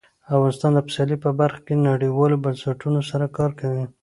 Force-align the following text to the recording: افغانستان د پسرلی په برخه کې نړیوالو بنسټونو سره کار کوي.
افغانستان 0.35 0.71
د 0.75 0.79
پسرلی 0.87 1.17
په 1.25 1.29
برخه 1.39 1.59
کې 1.65 1.83
نړیوالو 1.89 2.41
بنسټونو 2.43 2.99
سره 3.09 3.25
کار 3.37 3.51
کوي. 3.59 3.85